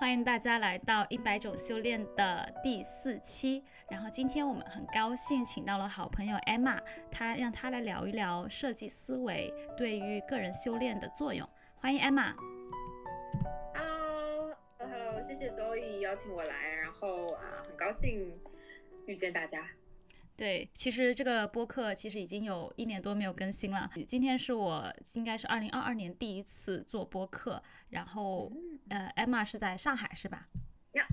[0.00, 3.62] 欢迎大家来到一百种修炼的第四期。
[3.90, 6.80] 然后今天我们很高兴请到了好朋友 Emma，
[7.10, 11.46] 她让她来聊一聊设计思维对于个人修炼的作用。
[11.76, 12.32] 欢迎 Emma。
[13.74, 18.40] Hello，Hello，谢谢周易邀请我来，然后啊，很高兴
[19.04, 19.62] 遇见大家。
[20.34, 23.90] 对，其实这个播客其实已经有一年多没有更新了。
[24.08, 28.50] 今天是我应该是二零二二年第一次做播客，然后
[28.90, 30.46] 呃，Emma 是在上海是吧？
[30.92, 31.06] 呀。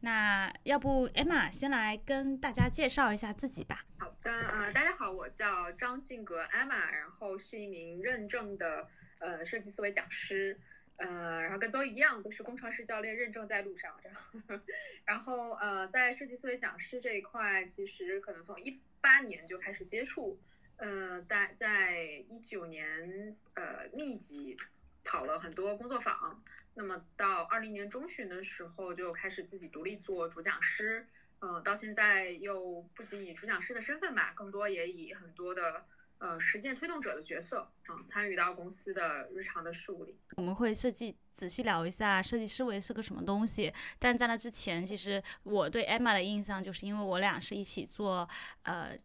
[0.00, 3.84] 那要不 Emma 先来跟大家介绍一下自己吧。
[3.98, 10.58] 好的啊、呃，大家好，我叫张静格 Emma，然后是一名认证的呃设计思维讲师。
[10.96, 13.92] 呃，然后跟周一样，都是工程师教练认证在路上。
[14.04, 14.60] 然后，
[15.04, 20.38] 然后呃，在设计思维讲师这一块，其实可能从一八年就开始接触，
[20.76, 24.56] 呃，在在一九年呃密集
[25.02, 26.40] 跑了很多工作坊，
[26.74, 31.06] 那么到二零年中旬的时候就开始自己独立做主讲师，
[31.40, 35.84] 嗯、呃，到现在又不仅以主讲师的身份吧，更多也以很多的。
[36.18, 40.16] 呃，实践推动者的角色啊，参与到公司的日常的事务里。
[40.36, 43.74] 我们会设计仔细聊一下设计思维是个什么东西。
[43.98, 48.28] 但在那之前，其实我对 Emma 的印象就是因为我俩是一起做
[48.62, 48.96] 呃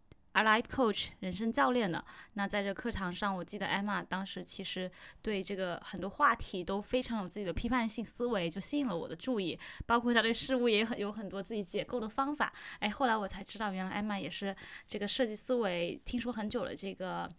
[0.44, 2.04] Life Coach 人生教练的。
[2.34, 9.60] 那在这课堂上，我记得 Emma 当时其实对这个很多话题都非常有自己的批判性思维，就吸引了我的注意。
[9.86, 12.54] 包括他对事物也很有很多自己解构的方法。
[12.80, 17.30] 哎，后来我才知道，原来 Emma 也是这个设计思维听说很久了这个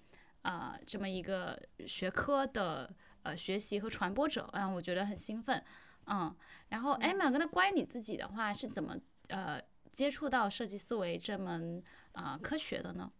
[0.43, 2.91] 呃这么一个学科的
[3.23, 4.49] 呃学习和传播者。
[4.53, 5.62] 嗯，我觉得很兴奋。
[6.07, 6.35] 嗯，
[6.71, 8.97] 然后 Emma 跟他关于你自己的话是怎么
[9.29, 9.61] 呃
[9.93, 11.83] 接触到设计思维这门
[12.19, 13.13] 啊、科学的呢？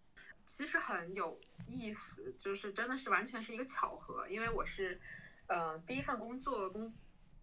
[0.45, 4.99] 其实很有意思，就是真的是完全是一个巧合，因为我是，
[5.47, 6.93] 呃，第一份工作公，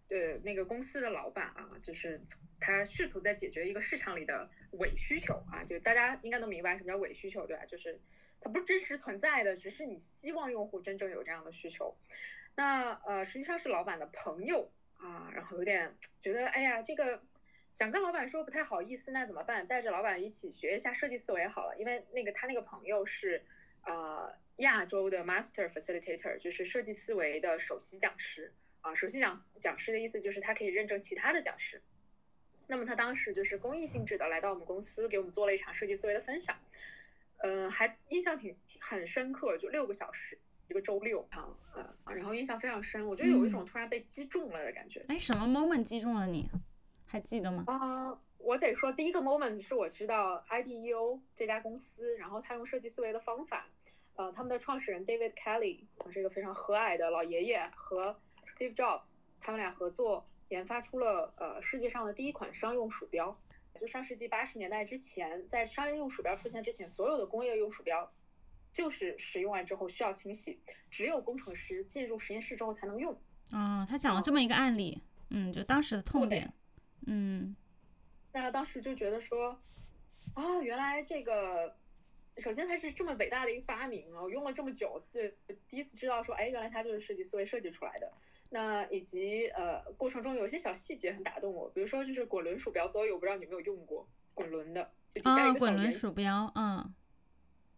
[0.08, 2.20] 呃，那个公司的老板啊，就是
[2.58, 7.64] 他试图在解决一个市场里的伪需求啊，就大家应该都明白什么叫伪需求，对吧？
[7.64, 8.00] 就是
[8.40, 11.96] 它不是真实存在的，只是你希望用户真正有这样的需求。
[12.56, 17.22] 那呃，实际上是老板的朋友啊，然后有点觉得，哎呀，这个。
[17.76, 19.66] 想跟老板说不太好意思，那怎么办？
[19.66, 23.44] 带着老板一起学一下设计思维好了，因为那个他那个朋友是
[23.82, 28.94] 呃亚洲的 Master Facilitator，就是设计思维的首席讲师啊。
[28.94, 31.82] 首席讲讲师的意思就是他可以认证其他的讲师。
[32.66, 36.58] 那么他当时就是公益性质的来到我们公司，给我们做了一场设计思维的分享，
[37.36, 40.38] 呃，还印象挺很深刻，就六个小时
[40.68, 45.00] 一个周六啊，呃，然后印象非常深，我觉得有一种突然被击中了的感觉。
[45.08, 46.48] 哎、嗯，什么 moment 击中了你？
[47.06, 47.64] 还记得吗？
[47.66, 53.68] 啊、uh,，我得说，第一个 moment 是我知道 IDEO 这家公司，然后他用设计思维的方法，
[54.16, 63.38] 呃，他们的创始人 David Kelly 是一个非常和蔼的老爷爷，和 Steve Jobs 他们俩合作研发出了呃世界上的第一款商用鼠标。
[63.76, 68.10] 就上世纪八十年代之前，在商业用鼠标出现之前，所有的工业用鼠标
[68.72, 70.58] 就是使用完之后需要清洗，
[70.90, 73.12] 只有工程师进入实验室之后才能用。
[73.50, 76.50] 啊、哦，他讲了这么一个案例，嗯，就当时的痛点。
[77.06, 77.56] 嗯，
[78.32, 79.58] 那当时就觉得说，
[80.34, 81.74] 哦，原来这个，
[82.36, 85.36] 首先它是这么伟大的一个发明啊，我用了这么久，对，
[85.68, 88.12] 第一次知道说，哎，原来它就是设计思维设计出来的。
[88.50, 96.94] 那以及呃，过程中有一些小细节很打动我，比如说就是滚轮鼠标，所以我不知道你有没有用过滚轮的，就底下一个小哦、滚轮鼠标，嗯，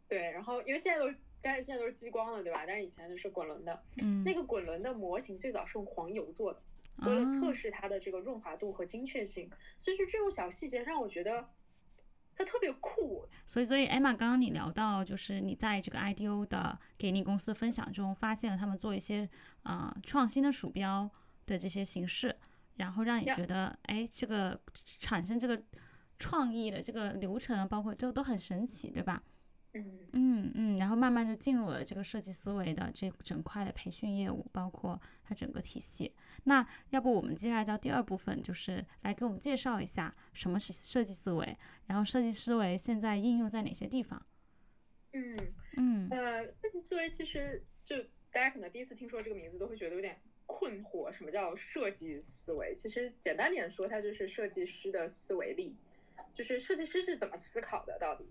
[0.08, 2.64] 对，然后因为现在都，但是现在都是激光了，对吧？
[2.66, 6.62] 但是以前就是滚轮的，嗯，那个滚轮的模型最早是用黄油做的。
[7.06, 11.48] 为了测试它的这个润滑度和精确性，所以说这种小细节让我觉得
[12.34, 13.26] 它特别酷。
[13.46, 19.28] 所以，所以 Emma 刚刚你聊到，就是你在这个 IDO 的给你公司的分享中，发现了他们做一些
[19.62, 21.10] 啊、呃、创新的鼠标
[21.46, 22.36] 的这些形式，
[22.76, 24.60] 然后让你觉得，哎，这个
[24.98, 25.62] 产生这个
[26.18, 29.22] 创意的这个流程，包括这个都很神奇，对吧？
[29.78, 36.12] 嗯嗯嗯，然后慢慢就进入了这个设计思维的这整块的培训业务，包括它整个体系。
[36.44, 41.56] 那要不我们接下来到第二部分，就是来给我们介绍一下什么是设计思维，
[41.86, 44.24] 然后设计思维现在应用在哪些地方？
[45.12, 45.36] 嗯
[45.76, 47.96] 嗯呃，设计思维其实就
[48.30, 52.74] 大家可能第一次听说这个名字都会觉得有点困惑，什么叫设计思维？
[52.74, 55.76] 其实简单点说，它就是设计师的思维力，
[56.32, 58.26] 就是设计师是怎么思考的到底。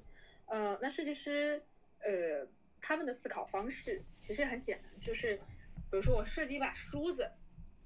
[0.48, 1.64] 呃，那设计师，
[2.00, 2.48] 呃，
[2.82, 5.38] 他们的思考方式其实很简单，就是，
[5.92, 7.32] 比如说我设计一把梳子，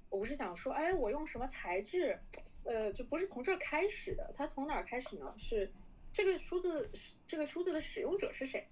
[0.10, 2.20] 我不是想说，哎，我用什么材质，
[2.64, 5.34] 呃，就不是从这儿开始的，它从哪儿开始呢？
[5.38, 5.72] 是
[6.14, 6.90] 这个梳子，
[7.28, 8.68] 这个梳子的使用者是谁？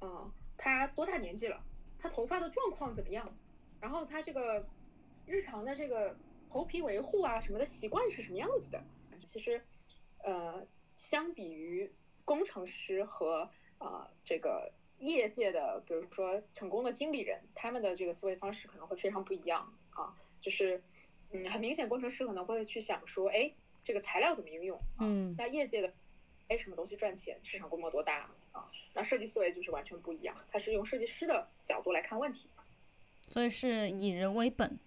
[0.00, 1.64] 啊、他多大年纪了？
[1.98, 3.36] 他头发的状况怎么样？
[3.80, 4.68] 然后他这个
[5.26, 6.16] 日常的这个
[6.50, 8.84] 头皮维护啊什么的习惯是什么样子的。
[9.20, 9.64] 其实，
[10.22, 10.66] 呃，
[10.96, 11.92] 相比于
[12.24, 13.48] 工程师和
[13.78, 20.14] 呃这个业界的，比如说成功的经理人，他们的这个思维方式可能会非常不一样啊。
[20.40, 20.82] 就是，
[21.30, 23.52] 嗯，很明显，工程师可能会去想说，哎，
[23.82, 24.78] 这个材料怎么应用？
[25.00, 25.92] 嗯，那业界的，
[26.48, 28.70] 哎，什么东西赚钱，市场规模多大啊？
[28.94, 32.48] 那设计思维就是完全不一样，他是用设计师的角度来看问题。
[33.26, 34.78] 所以是以人为本。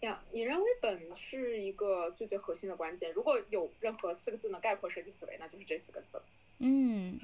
[0.00, 3.12] 呀，以人为本是一个最最核心的关键。
[3.12, 6.20] 如果有任何四个字能概括设计思维，那就是这四个字。
[6.58, 7.18] 嗯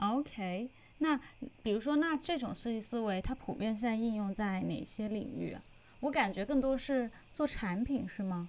[0.00, 0.68] ，OK。
[0.98, 1.20] 那
[1.62, 5.56] 比如说，那这种设计思维它普遍现在应用在哪些领域？
[6.00, 8.48] 我感觉更多是做产品，是吗？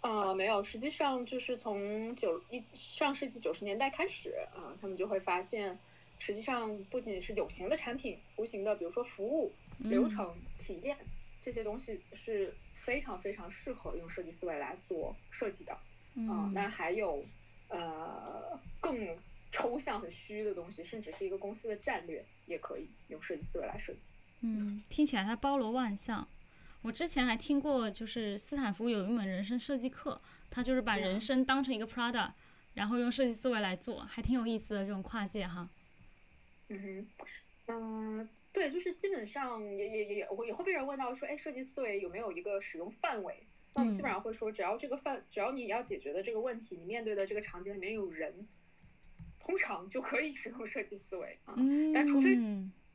[0.00, 5.78] 呃，没有，实际上就是从九一上世纪九十年代开始啊，他们就会发现，
[6.18, 10.96] 实际上不仅是有形的产品，无形的，比如说服务、流程、体验。
[11.40, 15.78] 这些东西是非常非常适合用设计思维来做设计的，
[16.14, 17.24] 嗯，那还有
[17.68, 19.16] 呃更
[19.50, 24.12] 抽象、很虚的东西，甚至是一个公司的战略，也可以用设计思维来设计。
[24.40, 26.26] 嗯，听起来它包罗万象。
[26.82, 30.20] 我之前还听过，就是斯坦福有一门人生设计课，
[30.50, 32.32] 他就是把人生当成一个 product，
[32.74, 35.68] 然后用设计思维来做，还挺有意思的这种跨界哈。
[36.68, 37.08] 嗯哼，
[37.66, 38.28] 嗯。
[38.52, 43.46] 对，就是基本上也也也也，我也会被人问到说，哎，设计思维有没有一个使用范围？
[43.74, 48.48] 那我们基本上会说，只要这个范，只要你要解决的这个问题，你面对的这个场景里面有人，
[49.38, 51.54] 通常就可以使用设计思维啊。
[51.94, 52.36] 但除非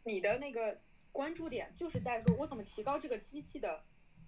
[0.04, 3.84] 你的那个关注点就是在说我怎么提高这个机器的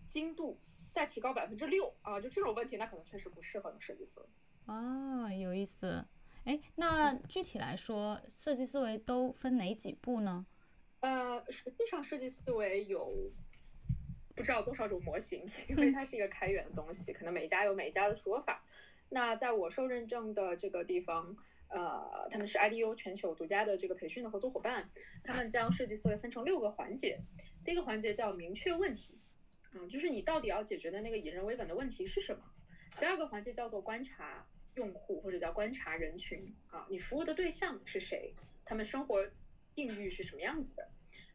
[0.08, 0.58] 精度，
[0.94, 4.26] 再提高百分之六啊，就这种问题，那可能确实不适合用设计思维。
[4.68, 6.06] 啊，有意思。
[6.46, 10.46] 哎，那具体来说，设计思维都分哪几步呢？
[11.02, 13.32] 呃，实际上设计思维有
[14.36, 18.66] 不知道多少种模型， 因为它是一个开源的东西，可能每家有每家的说法。
[19.10, 21.38] 那在我受认证的这个地方，
[21.70, 24.90] 呃，他们是 IDU 全球独家的这个培训的合作伙伴，
[25.24, 27.20] 他们将设计思维分成六个环节。
[27.64, 29.18] 第一个环节叫明确问题，
[29.74, 32.44] 嗯，就是你到底要解决的那个以人为本的问题是什么。
[33.00, 38.34] 第二个环节叫做观察用户或者叫观察人群啊，你服务的对象是谁，
[38.66, 39.24] 他们生活
[39.76, 40.90] 境遇是什么样子的。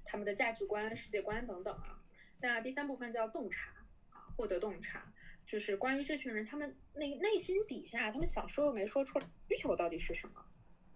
[0.04, 2.02] 他们的价值观、世界观等等啊，
[2.40, 3.70] 那第三部分叫洞察
[4.08, 5.12] 啊，获得洞察，
[5.46, 10.44] 就是关于这群人他们那内心底下他们想说又没说出来需求到底是什么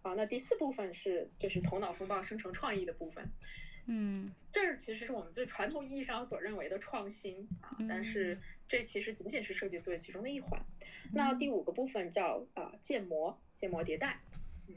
[0.02, 0.14] 啊？
[0.14, 3.30] 那第四部分是就是头脑风暴生成创意的部分，
[3.86, 10.64] 嗯，这其实是我们最传统意义上所认为的创新啊，但是这其实仅仅是设计思维其中的一环。
[11.12, 14.22] 那第五个部分叫啊建模、建模迭代，
[14.66, 14.74] 嗯，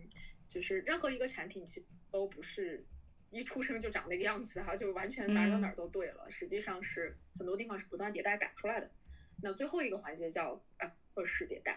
[0.47, 1.85] 就是任何一个产品其实
[2.17, 2.83] 都不是。
[3.29, 6.31] 一出生就长那个样子哈，就完全哪到哪儿都对了。
[6.31, 8.89] 实际上是很多地方是不断迭代改出来的。
[9.43, 11.73] 那最后一个环节叫啊测试迭代，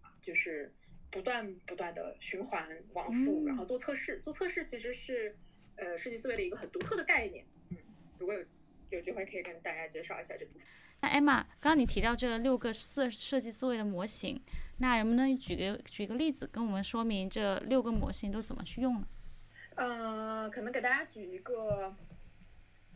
[0.00, 0.72] 啊就是
[1.10, 4.20] 不断不断的循环往复，然后做测试。
[4.20, 5.36] 做测试其实是
[5.74, 7.44] 呃设计思维的一个很独特的概念。
[7.70, 7.78] 嗯，
[8.18, 8.44] 如果有
[8.90, 10.68] 有机会可以跟大家介绍一下这部分。
[11.00, 14.40] 那艾玛，刚刚你提到这六个设设计思维的模型，
[14.78, 19.08] 那能不能举个举个例子跟我们说明这六个模型都怎么去用呢？
[19.74, 21.94] 呃，可能给大家举一个，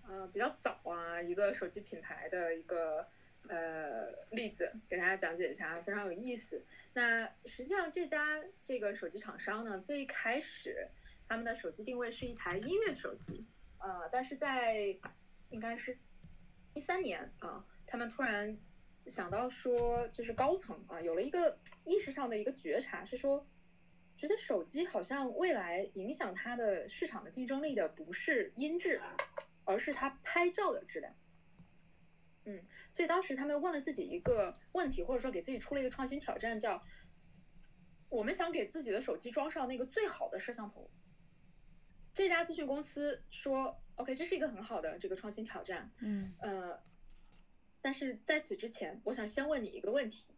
[0.06, 3.06] 呃，比较早啊，一个手机品牌的一个
[3.48, 6.64] 呃例子，给大家讲解一下，非常有意思。
[6.92, 10.88] 那实际上这家这个手机厂商呢，最开始
[11.28, 13.46] 他们的手机定位是一台音乐手机，
[13.78, 14.96] 呃，但是在
[15.50, 15.98] 应该是
[16.74, 18.58] 一三年啊，他们突然
[19.06, 23.46] 想到说，就是高层啊，有了一个意识上的一个觉察，是说。
[24.16, 29.00] 觉得手机好像未来影响它的市场的竞争力的不是音质，
[29.64, 31.14] 而是它拍照的质量。
[32.44, 36.82] 嗯，所以当时他们问了自己一个问题，或者说给自己出了一个创新挑战，叫
[38.08, 40.90] 我们想给自己的手机装上那个最好的摄像头。
[42.14, 46.80] 这家咨询公司说：“OK，这是一个很好的这个创新挑战。”嗯，呃，
[47.82, 50.34] 但是在此之前，我想先问你一个问题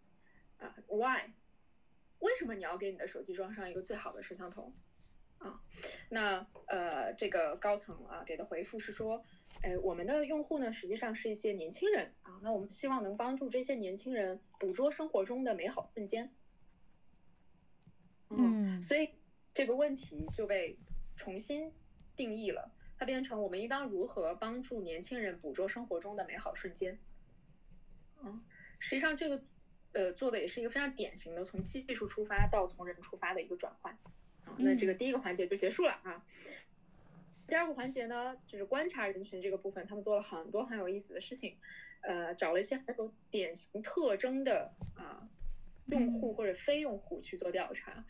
[0.56, 1.30] 啊，Why？
[2.21, 4.73] 为什么你要给你的手机装上一个最好的摄像头？
[5.39, 5.63] 啊，
[6.09, 9.25] 那呃，这个高层啊给的回复是说，
[9.63, 16.35] 哎，我们的用户呢实际上是一些年轻人啊，那我们希望能帮助这些年轻人捕捉生活中的美好瞬间。
[18.31, 19.11] 嗯，所以
[19.55, 20.77] 这个问题就被
[21.17, 21.73] 重新
[22.17, 26.99] 定义了，它变成我们应当如何帮助年轻人捕捉生活中的美好瞬间。
[28.21, 28.43] 嗯，
[28.81, 29.45] 实际上这个。
[29.92, 33.92] 呃，做的也是一个非常典型的从技术出发到从人出发的一个转换，
[34.45, 36.25] 啊，那这个第一个环节就结束了啊。
[37.47, 41.57] 第二个环节呢，就是观察人群这个部分，他们做了很多很有意思的事情，
[42.02, 45.26] 呃，找了一些很有典型特征的啊
[45.87, 48.04] 用户或者非用户去做调查。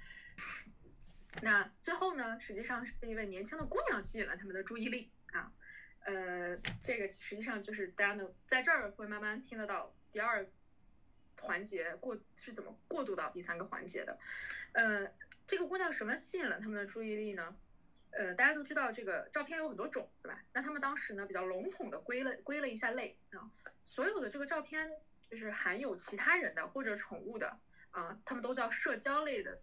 [1.40, 5.52] 那最后呢，实际上是一位年轻的姑娘吸引了他们的注意力啊，
[6.00, 10.49] 呃，这个实际上就是大家能在这儿会慢慢听得到第二
[11.40, 14.18] 环节过是怎么过渡到第三个环节的，
[14.73, 15.12] 呃，
[15.47, 17.57] 这个姑娘什么吸引了他们的注意力呢？
[18.11, 20.42] 呃，大家都知道这个照片有很多种，对吧？
[20.52, 23.50] 那他们当时呢比较笼统的归了归了一下类啊，
[23.85, 24.90] 所有的这个照片
[25.30, 27.59] 就是含有其他人的或者宠物的
[27.90, 29.61] 啊，他们都叫社交类的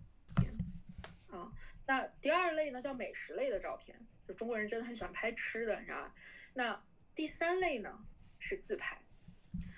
[1.30, 1.52] 啊。
[1.88, 6.16] 那第二类呢叫美食类的照片，就中国人真的很喜欢拍吃的，你知道吧？
[6.54, 6.84] 那
[7.16, 8.06] 第三类呢
[8.40, 9.02] 是自拍。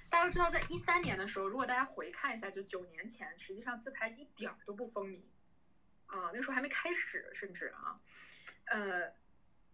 [0.09, 5.21] 大家都知道，在一三年的时候，如果大家回看一下，就九年前，实际上自拍一点儿都不风靡
[6.05, 7.99] 啊，那时候还没开始，甚至啊。
[8.65, 9.13] 呃，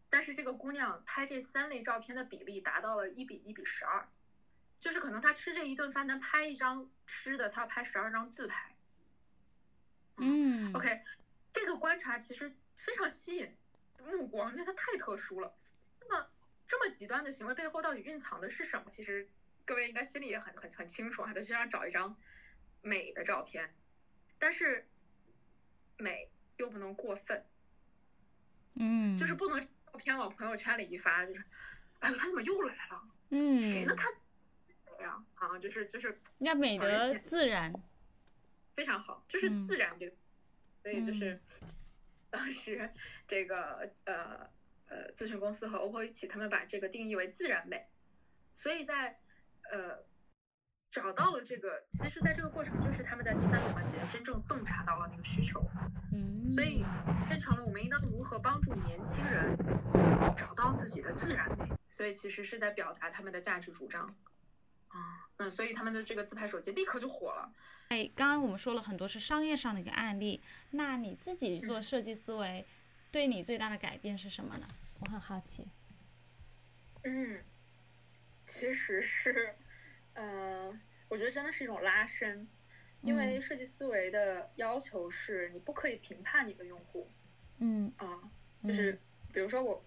[0.10, 4.08] 但是这个姑娘拍这三类照片的比例达到了一比一比十二，
[4.80, 8.76] 就是可能她吃这一顿饭，她拍一张吃的，她要拍十二张自拍。
[10.18, 11.02] 嗯，OK，
[11.52, 13.56] 这个观察其实非常吸引
[14.04, 15.56] 目光，因为它太特殊了。
[16.00, 16.28] 那么
[16.68, 18.90] 这么极端的行为背后到底蕴藏的是什么？
[18.90, 19.28] 其实
[19.66, 22.16] 各位应该心里也很很很清楚啊，她就想找一张
[22.82, 23.74] 美的照片，
[24.38, 24.88] 但是
[25.98, 27.46] 美又不能过分。
[28.76, 29.68] 嗯，就是不能照
[29.98, 31.44] 片往朋友圈里一发，就是，
[32.00, 33.02] 哎呦，他怎么又来了？
[33.30, 34.12] 嗯，谁能看
[34.76, 35.24] 谁呀？
[35.36, 37.72] 啊，就是就是要美得自然，
[38.76, 40.16] 非常好，就是自然这个，
[40.82, 41.40] 所以就是
[42.32, 42.92] 当时
[43.28, 44.50] 这个呃
[44.88, 47.88] 呃咨询公司和 OPPO 一起，他们把这个定义为自然美，
[48.56, 49.20] 所以在
[49.72, 50.04] 呃
[50.92, 55.64] 找到了这个，其实在这个过程就是他们在第三个环节真正洞察到了那个需求。
[56.12, 56.84] 嗯所以
[57.28, 59.58] 变成了我们应当如何帮助年轻人
[60.36, 64.06] 找到自己的自然美，所以其实是在表达他们的价值主张
[64.90, 67.52] 啊，那所以他们的这个自拍手机立刻就火了。
[67.88, 70.42] 哎，刚刚我们说了很多是商业上的一个案例，
[70.72, 72.66] 那你自己做设计思维，
[73.10, 74.68] 对你最大的改变是什么呢？
[75.00, 75.66] 我很好奇。
[77.04, 77.42] 嗯，
[78.54, 79.56] 其实是，
[80.14, 82.48] 呃，我觉得真的是一种拉伸。
[83.02, 87.10] 因为设计思维的要求是你不可以评判你的用户，
[87.58, 88.32] 嗯啊，
[88.66, 88.98] 就是
[89.34, 89.84] 比如说我，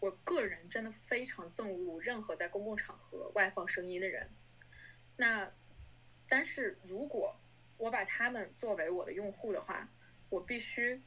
[0.00, 4.28] 我个人真的非常憎恶任何在公共场合外放声音的人。
[5.16, 5.52] 那，
[6.28, 7.36] 但是如果
[7.76, 9.88] 我把他们作为我的用户的话，
[10.28, 11.00] 我必须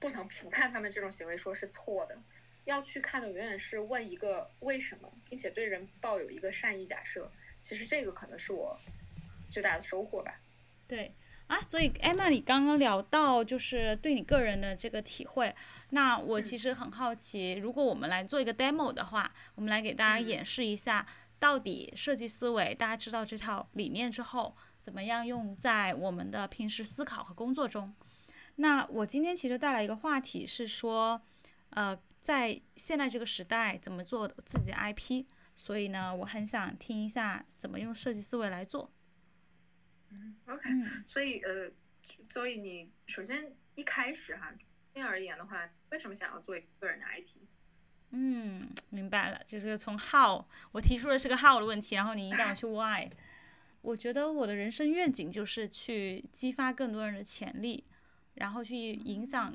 [0.00, 2.22] 不能评判他们这种行为说是错的，
[2.68, 7.30] 要去看的永远是问一个为什么，并且对人抱有一个善意假设。
[7.60, 8.78] 其实这个可能是我。
[9.50, 10.38] 最大的收获吧，
[10.86, 11.10] 对
[11.46, 15.54] 啊，所以 Emma，你刚刚聊到就是对你个人的这个体会，
[15.88, 21.06] 那我其实很好奇，如果我们来做一个 demo 的话，我们来给大家演示一下，
[21.38, 27.94] 到底设计思维，大家知道这套理念之后，怎么样用在我们的平时思考和工作中？
[28.56, 31.22] 那我今天其实带来一个话题是说，
[31.70, 35.26] 呃，在现在这个时代，怎么做自己的 IP？
[35.56, 38.92] 所以呢，我很想听一下怎么用设计思维来做。
[40.10, 40.68] 嗯，OK，
[41.06, 41.70] 所以呃，
[42.28, 44.54] 所以你首先一开始哈，
[44.94, 47.36] 面而言的话，为什么想要做一个人的 IP？
[48.10, 53.10] 嗯，明白了，就是从 How，我提出的是个 How 的问题，然后你引导我去 Why。
[53.82, 57.84] 我觉得我的人生愿景就是去激发更多人的潜力，
[58.34, 59.54] 然后去影响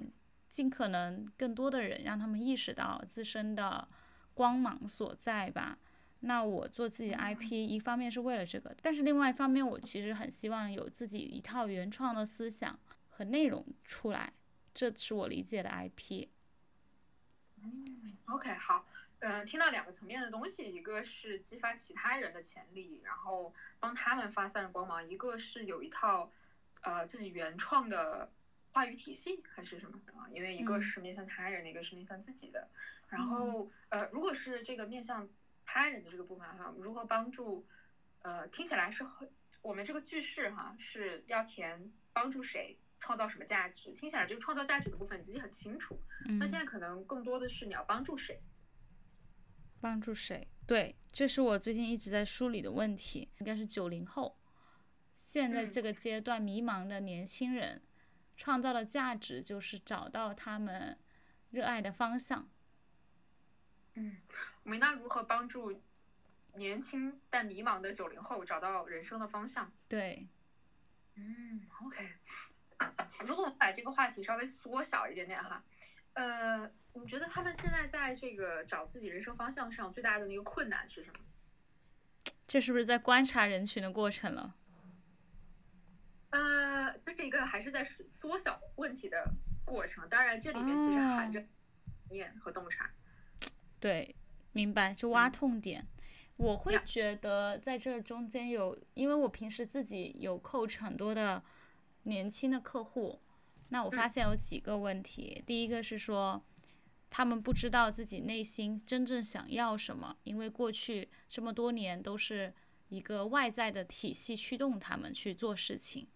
[0.54, 3.88] 尽可能更多的人，让他们意识到自身的
[4.36, 5.80] 光芒所在吧。
[6.20, 12.78] 那我做自己的 IP，一方面是为了这个，但是另外一方面，我其实很希望有自己一套原创的思想
[13.10, 14.32] 和内容出来，
[14.76, 16.28] 这是我理解的 IP。
[17.64, 18.86] 嗯，OK，好，
[19.22, 26.30] 嗯，听到两个层面的东西，一个是激发其他人的潜力，然后帮他们发散光芒；一个是有一套
[26.82, 28.30] 呃自己原创的
[28.74, 32.68] 话语体系还是什么的，因为一个是面向他人的，一个是面向自己的。
[33.08, 35.30] 然后呃，如果是这个面向。
[35.66, 37.66] 他人的这个部分哈，如何帮助？
[38.20, 39.06] 呃，听起来是
[39.62, 43.94] 我们这个句式哈是要填帮助谁创造什么价值？
[43.94, 45.98] 听起来这个创造价值的部分你自己很清楚。
[46.38, 48.42] 那现在可能更多的是你要帮助谁？
[49.80, 50.50] 帮助谁？
[50.68, 53.30] 对，这是我最近一直在梳理的问题。
[53.40, 54.38] 应该是九零后，
[55.16, 57.82] 现在这个阶段迷茫的年轻人，
[58.36, 60.98] 创造的价值就是找到他们
[61.52, 62.48] 热爱的方向。
[63.96, 64.18] 嗯，
[64.64, 65.82] 我们应当如何帮助
[66.56, 69.72] 年轻但迷茫的九零后找到人生的方向？
[69.88, 70.28] 对，
[71.16, 72.10] 嗯，OK。
[73.20, 75.64] 如果我们把这个话题稍微缩小一点点哈，
[76.14, 81.20] 呃，你觉得他们现在在这个找自己人生方向上最大的那个困难是什么？
[82.48, 84.56] 这是不是在观察人群的过程了？
[86.34, 89.32] 呃，这是一个还是在缩小问题的
[89.64, 90.10] 过程。
[90.10, 91.46] 当然，这里面其实含着
[92.10, 92.90] 念和洞察。
[93.80, 94.16] 对，
[94.52, 95.88] 明白，就挖痛点。
[96.38, 101.44] 我会觉得在这中间有，因为我平时自己有 coach 很多的
[102.04, 103.22] 年轻的客户，
[103.70, 105.44] 那我发现有几个问题。
[105.46, 106.44] 第一个是说，
[107.12, 112.52] 他们不知道自己内心真正想要什么，因为过去这么多年都是
[112.90, 116.08] 一个外在的体系驱动他们去做事情。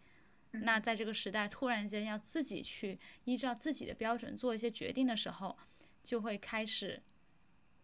[0.51, 5.57] 那在这个时代，突然间要自己去依照自己的标准做一些决定的时候，
[6.03, 7.01] 就会开始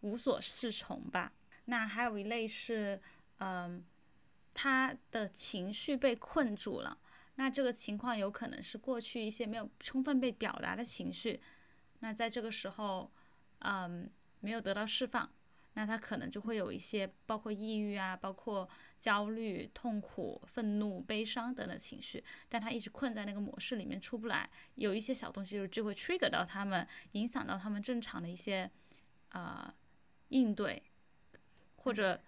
[0.00, 1.32] 无所适从吧。
[1.66, 3.00] 那还有一类是，
[3.38, 3.84] 嗯，
[4.52, 6.98] 他的情绪被困住了。
[7.36, 11.40] 那这个情况有可能是过去一些没有充分被表达的情绪，
[12.00, 13.10] 那在这个时候，
[13.58, 14.08] 嗯，
[14.40, 15.32] 没有得到释放，
[15.74, 24.48] 那他可能就会有一些包括抑郁啊，包括焦虑、痛苦、愤怒、悲伤等等情绪，但他一直困在那个模式里面出不来。
[24.76, 28.70] 有一些小东西就就会 trigger 到他们，影响到他们正常的一些
[29.28, 29.74] 啊
[30.28, 30.82] 应对。
[31.76, 32.18] 或者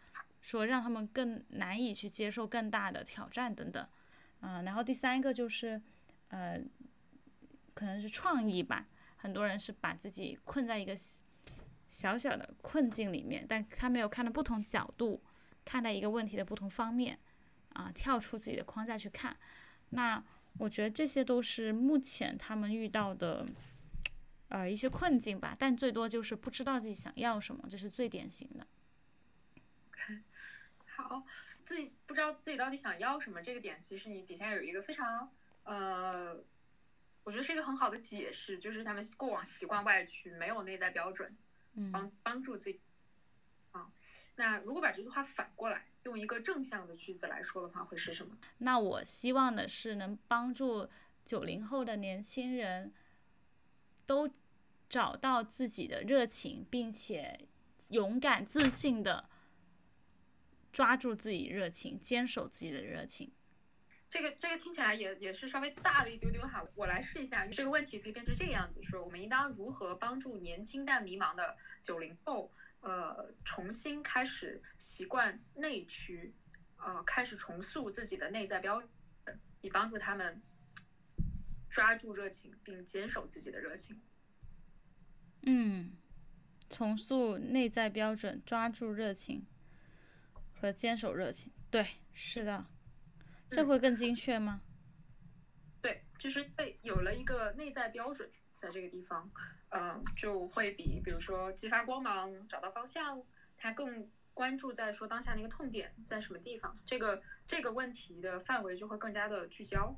[0.42, 3.88] 说让他们更难以去接受更大的挑战等等，
[4.40, 5.80] 啊，然后第三个就是，
[6.28, 6.60] 呃，
[7.72, 8.86] 可能是创意吧。
[9.16, 10.94] 很多人是把自己困在一个
[11.90, 15.22] 小小的困境里面，但他没有看到不同角度
[15.64, 17.18] 看待一个问题的不同方面，
[17.70, 19.36] 啊，跳出自己的框架去看。
[19.90, 20.22] 那
[20.58, 23.46] 我觉得这些都是目前他们遇到的，
[24.48, 25.54] 呃，一些困境吧。
[25.58, 28.66] 但最多就是不知道自己想要什么，这是最典型的。
[30.86, 31.24] 好，
[31.64, 35.30] 自己不知道自己到底想要什么，这个点其实你底下有一个非常
[35.64, 36.36] 呃，
[37.22, 41.36] 我觉得是一个很好的解释，就是他们过往习惯外驱，没有内在标准，
[41.92, 42.80] 帮帮助自己。
[43.72, 43.90] 啊，
[44.36, 48.36] 那如果把这句话反过来，用一个正向的句子来说的话，会是什么？
[48.58, 50.88] 那我希望的是能帮助
[51.24, 52.92] 九零后的年轻人
[54.06, 54.30] 都
[54.88, 57.46] 找到自己的热情，并且
[57.90, 59.28] 勇敢自信的。
[60.72, 63.32] 抓住自己热情，坚守自己的热情。
[64.16, 66.66] 这个这个听起来也也是稍微大了一丢丢哈。
[66.74, 72.50] 我来试一下，这个问题可以变成这个样子：说我们应当如何帮助年轻但迷茫的九零后，
[72.80, 76.34] 呃，重新开始习惯内驱，
[76.78, 80.42] 呃，开始重塑自己的内在标准，以帮助他们
[81.68, 84.00] 抓住热情并坚守自己的热情。
[85.42, 85.92] 嗯，
[86.70, 89.46] 重塑内在标准，抓住热情。
[90.58, 92.64] 和坚守热情，对，是的，
[93.48, 94.60] 这会更精确吗？
[95.80, 99.30] 对，就是被有了一个内在标准，在这个地方，
[99.68, 103.22] 呃，就会比比如说激发光芒、找到方向，
[103.56, 109.94] 它更关注在说当下那个痛点在什么地方，这个这个问题的范围就会更加的聚焦。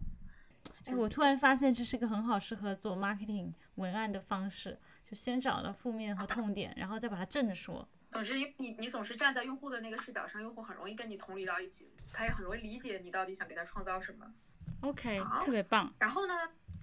[0.84, 7.88] 哎，我突然发现这是个很好适合做 marketing 文案的方式，就先找到负面和痛点，然后再把它正着说。
[8.10, 14.32] 总之，你你总是站在用户的那个视角上，用户很容易跟你同理到一起，他也很容易理解你到底想给他创造什么。
[14.80, 15.92] OK，特别棒。
[15.98, 16.34] 然后呢，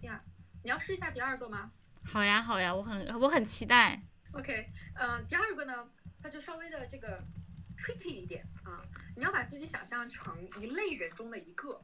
[0.02, 0.24] 呀，
[0.64, 1.72] 你要试一下第二个吗？
[2.04, 4.00] 好呀，好呀，我很我很期待。
[4.34, 5.90] OK，嗯，第二个呢，
[6.22, 7.24] 它就稍微的这个
[7.78, 8.84] tricky 一点啊，
[9.16, 11.82] 你要把自己想象成一类人中的一个，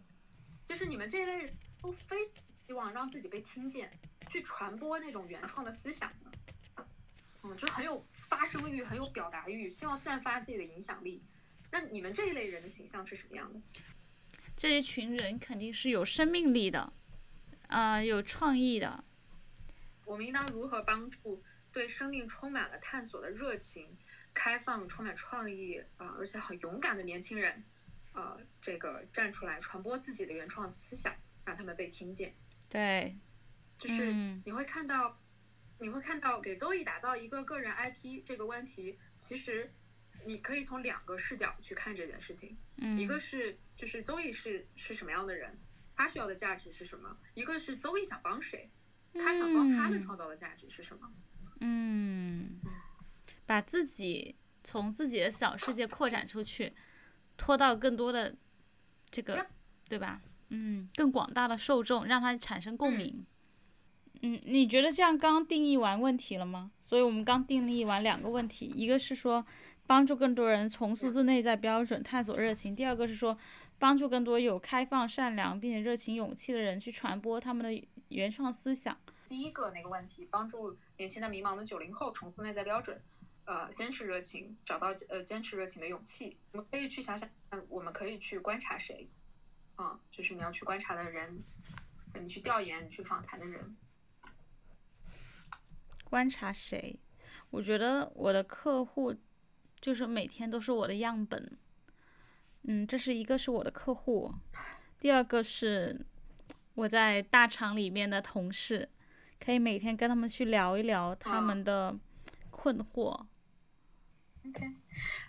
[0.67, 2.29] 就是你们这类人都非
[2.67, 3.89] 希望让自己被听见，
[4.27, 6.20] 去传播那种原创的思想的，
[7.43, 8.05] 嗯，就很有。
[8.13, 11.21] 发声欲很有表达欲，希望散发自己的影响力。
[11.69, 13.59] 那你们这一类人的形象是什么样的？
[14.55, 16.93] 这一群人肯定是有生命力的，
[17.67, 19.03] 啊，有创意的。
[20.05, 23.97] 我们应当如何帮助对生命充满了探索的热情、
[24.33, 27.65] 开放、充满创意啊，而且很勇敢的年轻人，
[28.13, 32.33] 呃，这个站出来传播自己的原创思想，让他们被听见。
[32.69, 33.17] 对，
[33.77, 34.13] 就是
[34.45, 35.17] 你会看到。
[35.81, 39.73] 你会看到给 Zoe 打造一个个人 IP 这个问题，其实
[40.27, 42.55] 你可以从两个视角去看这件事情。
[42.77, 45.59] 嗯，一个是就是 Zoe 是是什么样的人，
[45.95, 47.17] 他需要的价值是什么？
[47.33, 48.69] 一个是 Zoe 想帮谁，
[49.15, 51.11] 他想帮他们创造的价值是什么？
[51.61, 52.59] 嗯，
[53.47, 56.73] 把自己从自己的小世界扩展出去，
[57.37, 58.35] 拖到更多的
[59.09, 59.47] 这个，
[59.89, 60.21] 对吧？
[60.49, 63.15] 嗯，更广大的受众，让他产生共鸣。
[63.17, 63.25] 嗯，
[64.23, 66.71] 嗯你觉得这样刚定义完问题了吗？
[66.79, 69.45] 所以我们刚定义完两个问题，一个是说
[69.87, 73.35] 帮助更多人重塑自内在标准，探索热情；第二个是说
[73.79, 78.95] 帮助更多有开放、善良并且热情、勇气的人去传播他们的原创思想。
[79.27, 83.01] 第一个那个问题，帮助年轻的迷茫的九零后重塑内在标准，
[83.45, 86.37] 呃，坚持热情，找到呃坚持热情的勇气。
[86.51, 89.09] 我们可以去想想，嗯，我们可以去观察谁，
[89.77, 91.41] 啊，就是你要去观察的人，
[92.21, 93.75] 你去调研、你去访谈的人。
[96.11, 96.99] 观察谁？
[97.51, 99.15] 我觉得我的客户
[99.79, 101.57] 就是每天都是我的样本。
[102.63, 104.29] 嗯，这是一个是我的客户，
[104.99, 106.05] 第二个是
[106.73, 108.89] 我在大厂里面的同事，
[109.39, 111.97] 可以每天跟他们去聊一聊他们的
[112.49, 113.25] 困惑。
[114.45, 114.75] OK，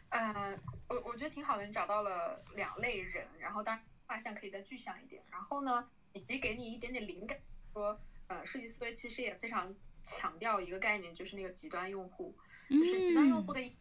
[0.09, 7.39] 呃，我我觉得挺好的，你找到了两类人，然后当然画像可以再具象一点，然后呢，以及给你一点点灵感，
[7.73, 12.37] 说呃，设计思维其实也非常强调一个概念，就是那个极端用户，
[12.69, 13.77] 就是极端用户的，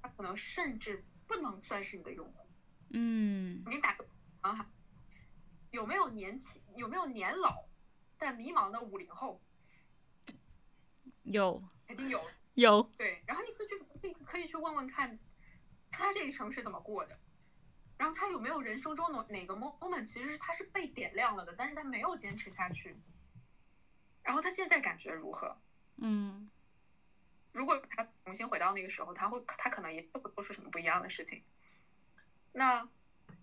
[0.00, 2.46] 他可能甚至不能算是你的用户。
[2.90, 4.06] 嗯，你打个
[4.40, 4.70] 方哈，
[5.70, 7.64] 有没有年轻，有没有年老
[8.16, 9.42] 但迷茫的五零后？
[11.24, 12.24] 有，肯定有。
[12.54, 12.90] 有。
[12.96, 15.18] 对，然后你可以去，可以可以去问问看，
[15.90, 17.18] 他这一生是怎么过的，
[17.98, 22.96] 然后他有没有人生中哪哪个 moment 其实他是被点亮了的，但是他没有坚持下去，
[24.22, 25.58] 然后他现在感觉如何？
[25.96, 26.50] 嗯，
[27.52, 31.42] 如果他重新回到那个时候，他会他可能也不会做出什么不一样的事情。
[32.52, 32.88] 那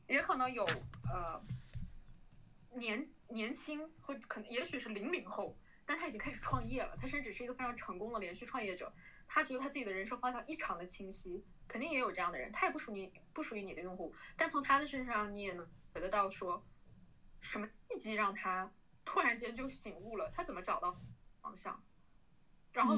[0.07, 0.65] 也可能有
[1.11, 1.41] 呃
[2.71, 8.93] 年年轻或可能也许是零零后，但他已经开始创业了，他甚至是一个非常成功的连续创业者，
[9.27, 16.63] 他觉得他自己的人生方向异常的清晰，肯定也有这样的人，他也不属于不属于你的用户，但从他的身上你也能觉得到说，
[17.41, 18.71] 什么契机让他
[19.05, 20.99] 突然间就醒悟了，他怎么找到
[21.41, 21.83] 方向，
[22.73, 22.97] 然后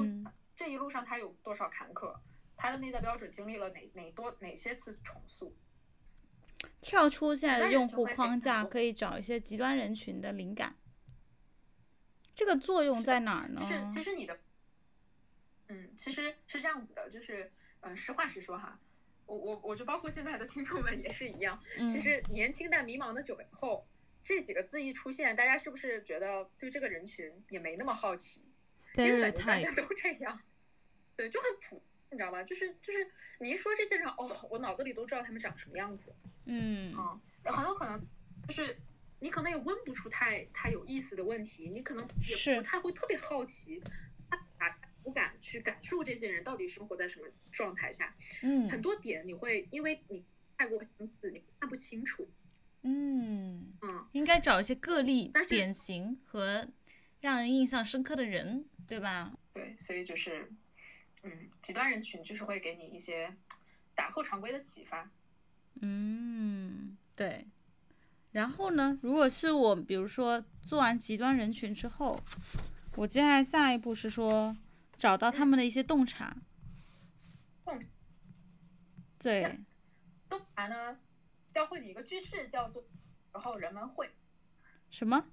[0.56, 2.18] 这一路上他有多少坎坷，
[2.56, 5.54] 他的内在标准经历了哪哪多哪些次重塑。
[6.80, 10.74] 跳出现在的用户框架，可以找一些极端人群的灵感。
[12.34, 13.60] 这个作用在哪儿呢？
[13.60, 14.38] 就是其实你的，
[15.68, 18.78] 嗯，其实是这样子的，就是嗯，实话实说哈，
[19.26, 21.62] 我我我就包括现在的听众们也是一样。
[21.90, 23.86] 其实年轻但迷茫的九零后
[24.22, 28.42] 这几个字一出现，大家是不是觉得对这个人群也没那么好奇？
[28.96, 30.40] 因为大家都这样，
[31.16, 31.82] 对，就很普。
[32.08, 32.40] 你知道吧？
[32.44, 33.06] 就是就是
[33.40, 36.14] 你一说这些人，哦，我脑子里都知道他们长什么样子。
[36.44, 38.00] 嗯啊，很有可能
[38.46, 38.78] 就是
[39.18, 42.06] 你可能也问不出太太有意思的问题，你可能
[42.46, 43.82] 也不太会特别好奇，
[44.56, 48.14] 他不敢去感受这些人到底生活在什么状态下。
[48.42, 50.24] 嗯，很多点你会因为你
[50.56, 52.28] 太过相似，你看不清楚。
[52.82, 56.68] 嗯嗯，应该找一些个例、典型和
[57.26, 59.36] 让人印象深刻的人，对吧？
[59.52, 60.50] 对，所以就是。
[61.22, 63.34] 嗯，极端人群就是会给你一些
[63.96, 65.10] 打破常规的启发。
[65.80, 67.48] 嗯，对。
[68.30, 72.22] 然后呢，如果是我，比如说做完极端人群之后，
[72.94, 74.56] 我接下来下一步是说
[74.96, 76.36] 找到他们的一些洞察。
[77.64, 77.82] 洞。
[79.18, 79.58] 对。
[80.28, 81.00] 洞察呢，
[81.52, 82.84] 教会你一个句式，叫做
[83.34, 84.08] “然后人们会”。
[84.92, 85.26] 什么？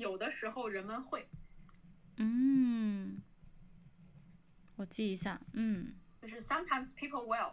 [0.00, 1.28] 有的时候人们会。
[2.16, 3.22] 嗯。
[4.76, 7.52] 我记一下，嗯，就是 sometimes people will，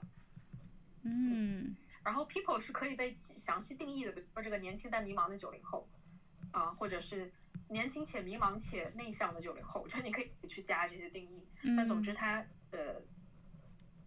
[1.01, 5.85] 嗯，然后 people 是可以被详细定义的，比如说这个年轻但迷茫的九零后，
[6.51, 7.29] 啊，或者是
[7.67, 11.45] 年轻且迷茫且内向的九零后，我觉得你可以去加这些定义。
[11.75, 13.01] 但总之，它呃，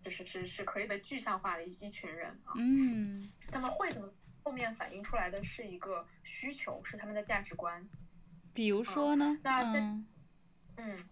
[0.00, 2.54] 就是是是可以被具象化的一一群人啊。
[2.56, 4.08] 嗯，那么会怎么
[4.42, 7.86] 后面反映出来的是一个需求，是他们的价值观。
[8.54, 9.38] 比如说呢？
[9.42, 9.78] 那这，
[10.76, 11.04] 嗯，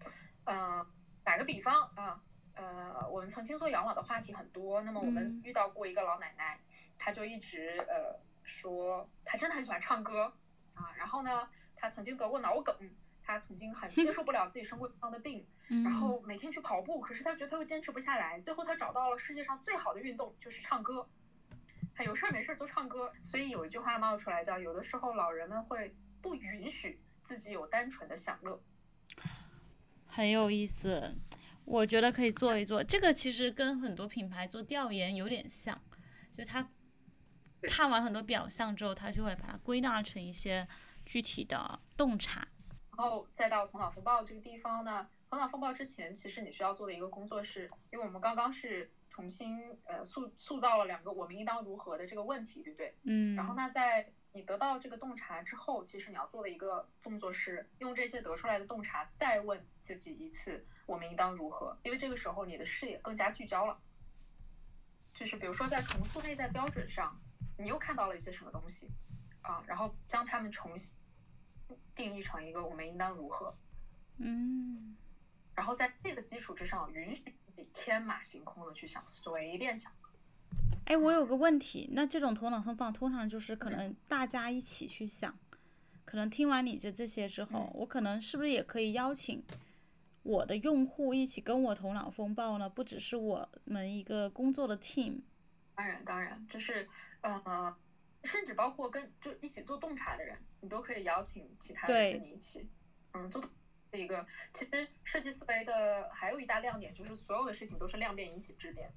[0.44, 0.86] 呃。
[1.24, 2.18] 打个比方啊，
[2.54, 6.58] 呃，我们曾经做养老的话题很多，那么我们遇到过一个老奶奶，
[6.96, 10.32] 她就一直呃说，她真的很喜欢唱歌
[10.72, 12.74] 啊，然后呢，她曾经得过脑梗，
[13.22, 15.46] 她曾经很接受不了自己生活上的病，
[15.84, 21.06] 然后每天去跑步，可是她觉得她又坚持不下来，最后她找到了世界上最好的运动，就是唱歌，
[21.94, 26.98] 她有事儿没事儿都唱歌，所以有一句话冒出来叫，有的时候老人们会不允许
[27.28, 28.58] 自己有单纯的享乐。
[30.06, 31.14] 很有意思，
[31.66, 32.82] 我觉得可以做一做。
[32.82, 35.78] 这个其实跟很多品牌做调研有点像，
[36.34, 36.66] 就他
[37.64, 40.66] 看完很多表象之后，他就会把它归纳成一些
[41.04, 42.48] 具体的洞察。
[42.96, 52.94] 然后再到头脑风暴这个地方呢，头脑风暴之前，其实你需要做的一个工作是，因为我们刚刚是重新呃塑塑造了两个我们应当如何的这个问题，对不对？
[53.02, 53.36] 嗯。
[53.36, 61.76] 然后那在你得到这个洞察之后，其实你要做的一个动作是用这些得出来的洞察再问自己一次：我们应当如何？
[61.82, 63.80] 因为这个时候你的视野更加聚焦了。
[65.12, 67.20] 就是比如说在重塑内在标准上，
[67.58, 68.88] 你又看到了一些什么东西
[69.42, 69.64] 啊？
[69.66, 70.96] 然后将它们重新
[71.96, 73.58] 定义成一个我们应当如何？
[74.18, 74.96] 嗯，
[75.56, 79.92] 然后在这个基础之上，允许自己天马行空的去想，随便想。
[80.88, 85.38] 哎，我有个问题，那这种头脑风暴通常就是可能大家一起去想，
[86.06, 89.44] 可能听完你这这些之后，我可能是不是也可以邀请
[90.22, 92.66] 我的用户一起跟我头脑风暴呢？
[92.70, 95.20] 不只是我们一个工作的 team。
[95.74, 96.88] 当然，当然，就是
[97.20, 97.76] 呃，
[98.24, 102.66] 甚至包括跟就一起做洞察的人，你都可以邀请其他人跟你一起，
[103.12, 103.44] 嗯，做
[103.92, 104.26] 一个。
[104.54, 108.90] 其实设计思维的还有一大亮点就是所有的事情都是量变引起质变，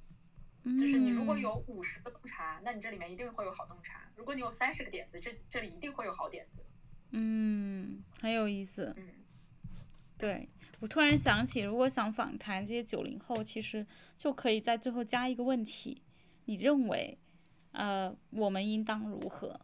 [0.63, 6.63] 就是你如果有五十个洞察，那你这里面一定会有好洞察；如果你有三十个点子，这这里一定会有好点子。
[7.11, 8.93] 嗯，很有意思。
[8.97, 9.09] 嗯，
[10.17, 10.47] 对
[10.79, 13.85] 我突然想起，如果想访谈这些九零后，其实
[14.17, 16.03] 就可以在最后加一个问题。
[16.45, 17.17] 你认为，
[17.71, 19.61] 呃，我们应当如何，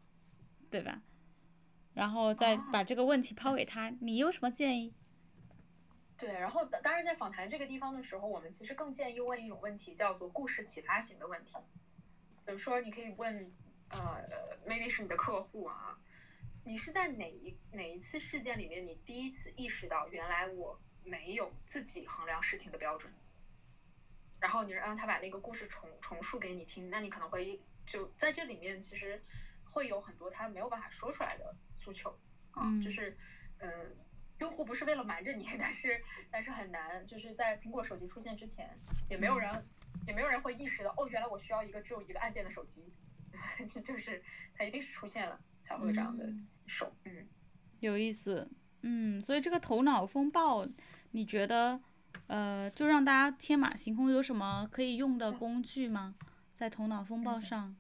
[0.70, 1.04] 对吧？
[1.94, 4.94] 然后再把这个问题抛给他，你有什么建议？
[6.18, 11.56] 对，然后当然在访谈这个地方的时候，我们其实更建议问一种问题，叫做故事启发型的问题。
[12.46, 13.52] 比如说，你可以问，
[13.90, 14.24] 呃
[14.66, 16.00] ，maybe 是你的客户啊，
[16.64, 23.14] 你是在哪一哪一次事件里面，你第一次意识到，原来我没有自己衡量事情的标准。
[24.40, 29.22] 然后你让他把那个故事重重述给你听，那你可能会就在这里面，其实
[29.64, 32.18] 会有很多他没有办法说出来的诉求
[32.52, 33.16] 啊，就是
[33.60, 33.96] 嗯，
[34.40, 38.70] 用户不是为了瞒着你， 但是但是很难，就是在苹果手机出现之前，
[39.10, 39.66] 也没有人
[40.08, 42.92] 也没有人会意识到，哦，原来我需要一个只有一个按键的手机，
[43.84, 44.24] 就是
[44.56, 46.32] 它一定是出现了才会有这样的
[46.66, 47.28] 手，嗯，
[47.80, 48.50] 有意思，
[48.82, 50.68] 嗯，所以这个头脑风暴，
[51.12, 51.80] 你觉得？
[52.26, 56.16] 呃，就让大家天马行空，有什么可以用的工具吗？
[56.52, 57.78] 在头脑风暴上，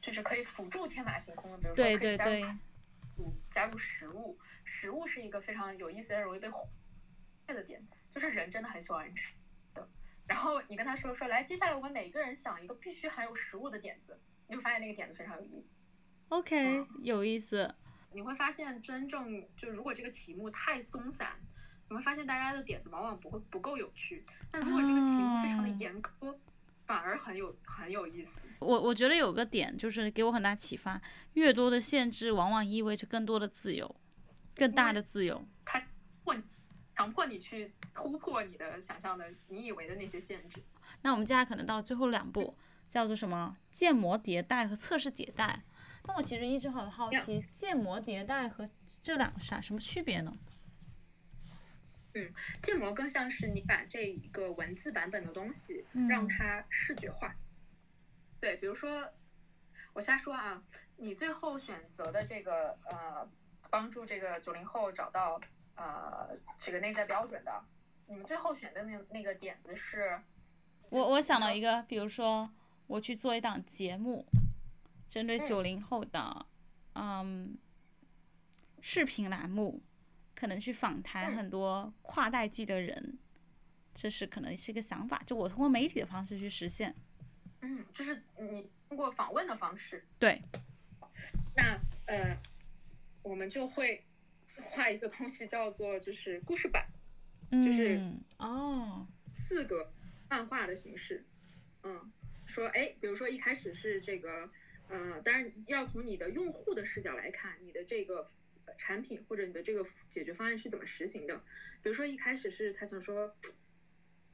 [0.00, 2.44] 就是可以辅助天马行空的，比如说可以加入，
[3.18, 4.38] 嗯，加入食物，
[4.70, 6.68] 食物是一个非常有意思但容易被忽
[7.48, 9.34] 略的点，就是人真的很喜欢吃
[9.74, 9.88] 的。
[10.28, 15.66] 然后你跟他说说，来，接下来我们每个人想一个必须含有食物的点子，你就发现那个点子非常有意义。
[16.28, 17.74] OK，有意思。
[18.12, 21.40] 你会发现，真正就如果这个题目太松散。
[21.88, 26.32] 你会发现大家的点子往往不会不够有趣，但如果这个题目非常的严苛，
[26.86, 28.46] 反而很有很有意思。
[28.60, 31.02] 我我觉得有个点就是给我很大启发，
[31.32, 33.92] 越多的限制往往意味着更多的自由，
[34.60, 35.42] 更大的自由。
[35.64, 35.82] 它
[36.22, 36.36] 迫
[36.94, 40.62] 强迫你去突破你的想象的你以为的那些限制。
[41.00, 42.54] 那我们接下来可能到最后两步，
[42.90, 43.56] 叫做什么？
[43.70, 45.62] 建模迭代和测试迭代。
[46.04, 48.68] 那我其实一直很好奇，建模迭代和
[49.02, 50.36] 这两个啥什么区别呢？
[52.12, 57.34] 嗯，建模更像是你把这一个文字版本的东西让它视觉化。
[58.40, 59.10] 对，比如说
[59.94, 60.62] 我瞎说啊，
[60.96, 63.26] 你最后选择的这个呃，
[63.70, 65.40] 帮助这个九零后找到
[65.76, 66.28] 呃
[66.58, 67.64] 这个内在标准的，
[68.06, 70.20] 你们最后选的那那个点子是？
[70.90, 72.50] 我我想到一个，比如说
[72.86, 74.26] 我去做一档节目，
[75.08, 76.46] 针对九零后的
[76.94, 77.56] 嗯
[78.80, 79.82] 视频栏目。
[80.32, 83.18] 可能去访谈很多跨代际的人，
[83.92, 85.22] 这是可能是一个想法。
[85.26, 86.94] 就我通过媒体的方式去实现。
[87.60, 90.02] 嗯，就是你通过访问的方式。
[90.18, 90.40] 对。
[91.54, 92.34] 那呃，
[93.22, 94.04] 我们就会
[94.46, 96.86] 画一个东西，叫做就是故事板，
[97.50, 98.00] 就是
[98.38, 99.92] 哦，四个
[100.28, 101.24] 漫画的形式。
[101.82, 102.12] 嗯，
[102.46, 104.50] 说哎，比如说一开始是这个，
[104.88, 108.26] 呃，当然要从你的用户的视角来看，你的这个。
[108.78, 111.36] 产品或者你的这个解决方案是怎么实行的？
[111.82, 113.34] 比如说一开始是他想说，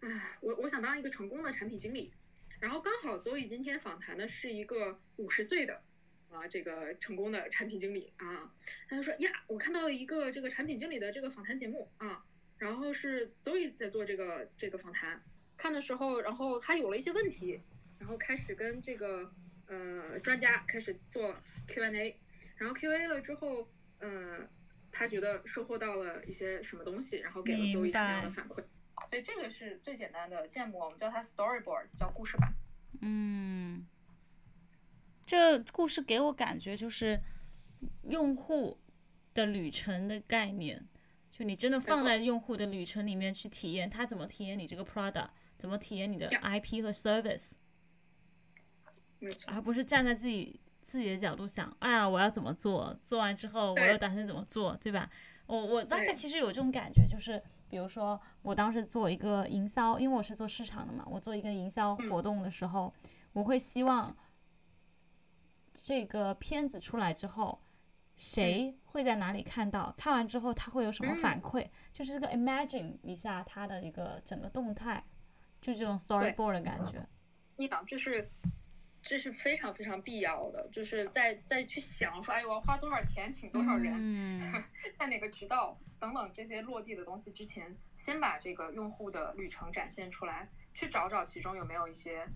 [0.01, 2.13] 哎，我我想当一个成功的产品经理，
[2.61, 5.83] 然后刚好邹宇今天访谈的是一个五十岁的
[6.37, 8.53] 啊这个成功的产品经理啊，
[8.89, 12.25] 他就说呀，我看到了一个这个产品经理的这个访谈节目啊，
[12.59, 15.23] 然后是 Zoe 在做这个这个访谈，
[15.57, 17.61] 看的时候，然后他有了一些问题，
[17.99, 19.33] 然后开始跟这个
[19.67, 21.35] 呃专家开始做
[21.67, 22.21] Q&A，
[22.57, 23.69] 然后 Q&A 了之后。
[23.99, 24.47] 呃，
[24.93, 28.63] 他觉得收获到了一些什么东西，然后给了周易什么样的反馈，
[29.09, 32.53] 所以这个是最简单的建模，我们叫它 storyboard，叫故事板。
[33.01, 33.87] 嗯，
[35.27, 37.21] 这故事给我感觉就是
[38.09, 38.79] 用户
[39.35, 40.87] 的旅程的概念，
[41.31, 47.51] 就你真的放在用户的旅程里面去体验，他怎么体验你这个 product，怎么体验你的 IP 和 service，
[49.49, 50.61] 而不是站在自己。
[50.87, 52.97] 自己的角度想，哎呀，我要怎么做？
[53.03, 55.11] 做完之后，我又打算怎么做，对吧？
[55.47, 62.89] 我我大概其实有这种感觉，就是比如说，我当时做一个营销，因为我是做市场的嘛，我做一个营销活动的时候，
[63.33, 64.17] 我会希望
[65.87, 67.61] 这个片子出来之后，
[68.17, 69.95] 谁会在哪里看到？
[69.97, 71.65] 看完之后他会有什么反馈？
[71.93, 75.01] 就是这个 imagine 一下他的一个整个动态，
[75.61, 77.07] 就这种 storyboard 的感觉。
[77.57, 78.29] 你想，就是
[79.01, 84.43] 这是非常非常必要的，就是在在去想说，哎，我要花多少钱请多少人，
[84.99, 92.27] 在哪个渠道等等这些落地的东西之前，先把这个用户的旅程展现出来，去找找其中有没有一些，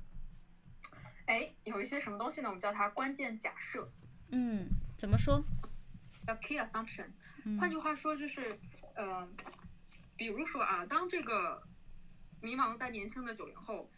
[1.30, 2.48] 哎，有一些什么东西呢？
[2.48, 3.88] 我们叫它关键假设。
[4.32, 4.66] 嗯，
[4.98, 5.40] 怎么说？
[6.26, 7.06] 叫 key assumption。
[7.60, 8.58] 换句话说，就是，
[8.96, 9.28] 呃，
[10.16, 11.62] 比如说啊，当这个
[12.40, 13.88] 迷茫但年轻的九零后，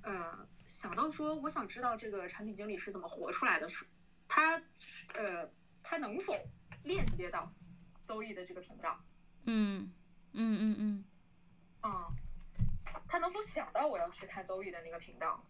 [0.00, 3.84] 呃，想到说，我想知道这个产品经理是怎么活出来的，是，
[4.26, 4.62] 他，
[5.12, 5.50] 呃，
[5.82, 6.34] 他能否
[6.82, 7.52] 链接到
[8.04, 8.98] 邹毅的这个频道？
[9.44, 9.92] 嗯，
[10.32, 11.04] 嗯嗯嗯，
[11.82, 12.08] 啊，
[13.06, 15.44] 他能否想到我要去看邹毅的那个频道？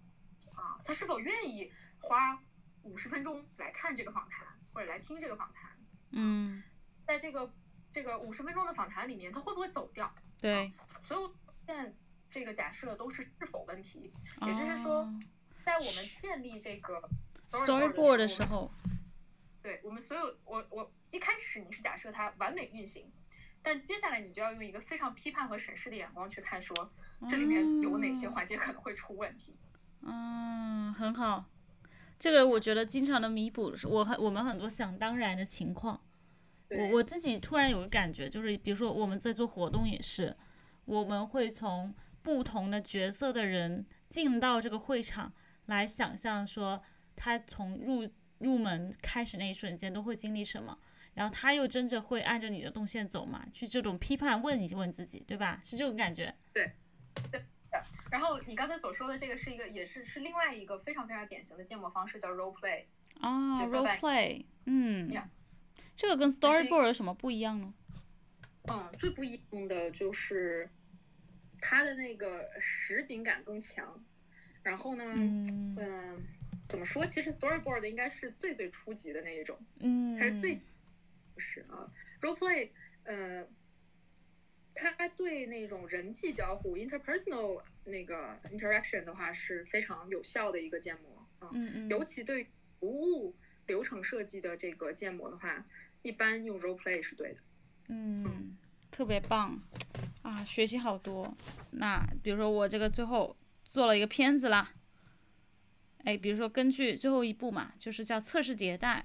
[0.60, 2.38] 啊，他是否愿意花？
[2.82, 5.70] 五十分钟来看这个访谈，或者来听这个访谈，
[6.12, 6.62] 嗯，
[7.06, 7.52] 在这个
[7.92, 10.10] 这个五十分钟的访谈里面，他会不会走掉？
[10.40, 11.94] 对，所有现
[12.30, 14.10] 这个假设都是是否问题，
[14.46, 15.06] 也就是说，
[15.62, 17.06] 在我们建立这个
[17.50, 18.72] storyboard 的时候，
[19.62, 23.12] 对我们所有我我一开始你是假设它完美运行，
[23.62, 26.90] 但接下来你就要用一个非常批判和审视的眼光去看，说
[27.28, 29.54] 这里面有哪些环节可能会出问题。
[29.54, 29.69] 嗯，
[30.02, 31.44] 很好。
[32.18, 35.98] 这个我觉得经常能弥补我很我们很多想当然的情况，
[36.68, 40.36] 我我自己突然有个感觉，就是比如说我们在做活动也是，
[40.84, 45.32] 我们会从不同的角色的人进到这个会场
[45.64, 46.82] 来想象说
[47.16, 48.06] 他从入
[48.38, 50.78] 入门开始那一瞬间都会经历什么，
[51.14, 53.46] 然后他又真正会按着你的动线走嘛？
[53.50, 55.62] 去这种批判问一问自己，对吧？
[55.64, 56.34] 是这种感觉。
[56.52, 56.72] 对，
[57.32, 57.42] 对。
[58.10, 62.84] 然后你刚才所说的这个是一个，也是是另外一个非常非常典型的建模方式，叫 role play。
[63.20, 65.10] 啊，role play，嗯，
[65.96, 67.72] 这个跟 storyboard 有什么不一样呢？
[68.68, 70.68] 嗯，最不一样的就是
[71.60, 74.02] 它的那个实景感更强。
[74.62, 76.22] 然后呢，嗯，
[76.68, 77.06] 怎么说？
[77.06, 80.60] 其实 storyboard 应该是最最初级的那一种，嗯，还是最
[81.34, 81.86] 不是啊
[82.20, 82.70] ？role play，
[83.04, 83.46] 呃。
[84.80, 92.46] 他对那种人际交互 （interpersonal） 那个 interaction 的话是非常有效的一个建模啊，嗯嗯，尤其对
[92.78, 95.66] 服务流程设计的这个建模的话，
[96.00, 97.40] 一般用 role play 是对的。
[97.88, 98.56] 嗯，
[98.90, 99.60] 特别棒
[100.22, 101.36] 啊，学习好多。
[101.72, 103.36] 那比如说我这个最后
[103.70, 104.72] 做了一个片子啦，
[106.04, 109.04] 哎，比如说根据最后一步嘛，就是叫测试迭代。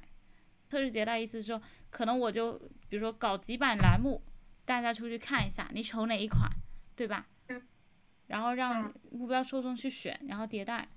[0.69, 2.53] 测试迭代意思是说，可能我就
[2.88, 4.21] 比如说搞几版栏目。
[4.65, 6.49] 大家出去看一下，你瞅哪一款，
[6.95, 7.28] 对吧？
[7.47, 7.62] 嗯。
[8.28, 10.88] 然后让目标受众去选，然后迭代。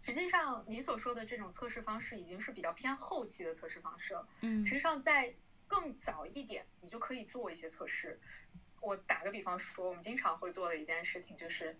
[0.00, 4.28] 实际上，你所说的这种测试方式已经是比较偏后期的测试方式了。
[4.40, 4.66] 嗯。
[4.66, 5.32] 实际上，在
[5.66, 8.20] 更早一点，你就可以做一些测试。
[8.80, 11.78] 我打个比方说，我们经常会做的一件事情就是，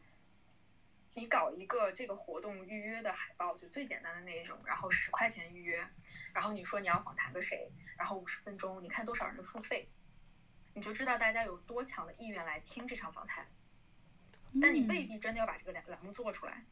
[1.13, 5.87] 你搞一个这个活动预约的海报，就最简单的那一种，然后十块钱预约，
[6.33, 9.89] 然后你说你要访谈个谁，然后五十分钟，你看多少人付费。
[10.75, 13.47] 你就知道大家有多强的意愿来听这场访谈，
[14.61, 16.65] 但你未必真的要把这个栏栏目做出来。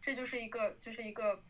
[0.00, 1.42] 这就是一个，就是一个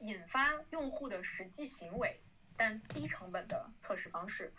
[0.00, 2.18] 引发用户的实际行为，
[2.56, 4.52] 但低成本的测试方式。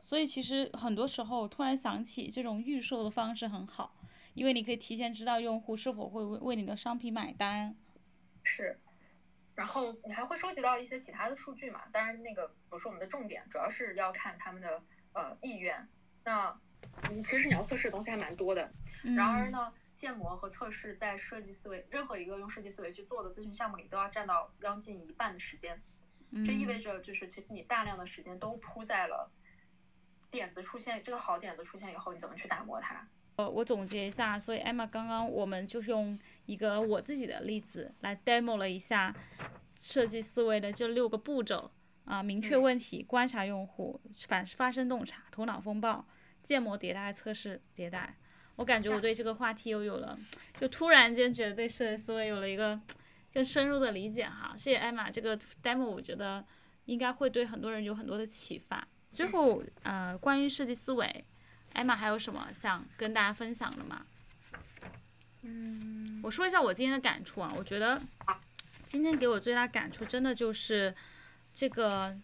[0.00, 3.94] 所以其实很多时候突然想起，这种预售的方式很好，
[4.34, 7.76] 因为你可以提前知道用户是否会为为你的商品买单。
[8.42, 8.80] 是。
[9.54, 11.82] 然后你还会收集到一些其他的数据嘛？
[11.92, 15.86] 当然那个不是我们的重点，主要是要看他们的呃意愿。
[16.24, 16.58] 那
[17.02, 18.72] 嗯，其实你要测试的东西还蛮多的。
[19.14, 25.80] 然而呢，建模和测试在设计思维任何一个用设计思维去做的咨询项目里，都要占到将近一半的时间。
[26.46, 29.30] 这意味着就是其实你大量的时间都扑在了
[30.30, 33.06] 点子出现这个好点子出现以后，你怎么去打磨它？
[33.36, 36.18] 呃，我总结一下，所以 Emma 刚刚我们就是用。
[36.46, 39.14] 一个我自己的例子来 demo 了一下
[39.78, 41.70] 设计思维的这六个步骤
[42.04, 46.04] 啊：明确问题、观察用户、反发生洞察、头脑风暴、
[46.42, 48.16] 建模迭代、测试迭代。
[48.56, 50.18] 我感觉我对这个话题又有了，
[50.60, 52.78] 就突然间觉得对设计思维有了一个
[53.32, 54.52] 更深入的理解哈。
[54.56, 56.44] 谢谢艾玛，这个 demo 我觉得
[56.84, 58.86] 应该会对很多人有很多的启发。
[59.12, 61.24] 最后呃，关于设计思维，
[61.72, 64.06] 艾玛还有什么想跟大家分享的吗？
[65.42, 68.00] 嗯，我说一下我今天的感触啊，我觉得
[68.86, 70.94] 今天给我最大感触真的就是
[71.52, 72.16] 这个，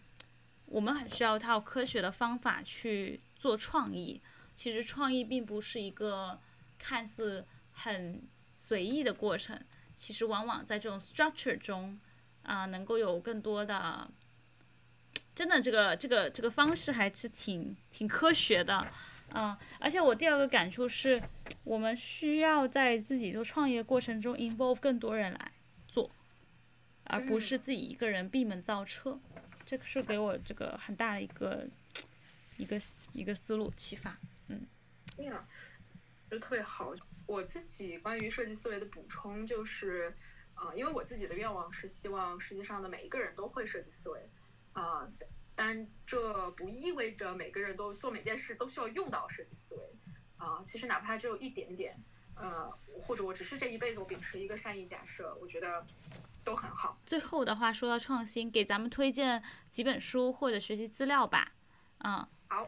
[0.65, 4.21] 我们很需要一套科学的方法去做创意。
[4.55, 6.39] 其实创意并不是一个
[6.77, 8.21] 看似很
[8.53, 9.57] 随意的过程，
[9.95, 11.97] 其实往往在这种 structure 中
[12.43, 14.09] 啊，能够有更多的
[15.33, 18.85] 真的这个这个这个方式还是挺挺科学的，
[19.33, 21.21] 嗯，而且我第二个感触是，
[21.63, 25.51] 我们需要在自己做创业过程中 involve 更多人来
[25.87, 26.09] 做，
[27.03, 29.19] 而不是自己一个人闭门造车，
[29.65, 31.67] 这个是给我这个很大的一个
[32.57, 32.81] 一个
[33.13, 34.17] 一个思路启发，
[34.47, 34.65] 嗯，
[35.17, 35.45] 呀，
[36.29, 36.93] 就特别好。
[37.25, 40.15] 我自己关于设计思维的补充就是，
[40.55, 44.29] 呃，因为我自己的愿望是希望世界上的每一个人都会设计思维。
[44.73, 45.05] 啊，
[45.61, 49.83] 但这不意味着每个人都做每件事都需要用到设计思维
[50.37, 50.61] 啊。
[50.63, 51.99] 其实哪怕只有一点点，
[52.33, 52.71] 呃，
[53.03, 55.85] 或者我只是这一辈子我秉持一个善意假设，我觉得
[56.45, 56.97] 都很好。
[57.05, 61.51] 最后的话说到创新，给咱们推荐几本书或者学习资料吧。
[62.05, 62.65] 嗯，好。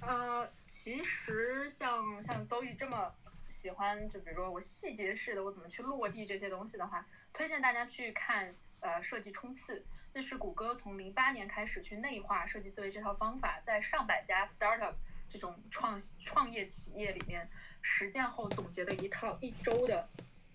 [0.00, 3.14] 呃，其实像像邹毅这么
[3.48, 9.84] 喜欢，就比如说我细节式的我怎么去落地这些东西的话，推荐大家去看呃设计冲刺。
[10.16, 14.94] 那是谷歌从零八年开始去内化设计思维这套方法，在上百家 startup
[15.28, 17.50] 这种创创业企业里面
[17.82, 20.08] 实践后总结的一套一周的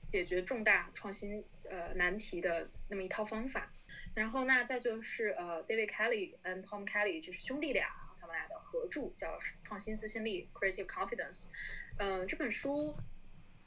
[0.09, 3.69] 解决重大创新呃难题的那么一套方法。
[4.15, 7.89] 然后那再就是呃 David Kelly 和 Tom Kelly 就是兄弟俩，
[8.21, 11.49] 他们俩的合著叫《创新自信力》（Creative Confidence）。
[11.97, 12.95] 嗯，这本书